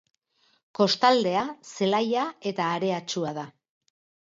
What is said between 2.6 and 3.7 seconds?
hareatsua da.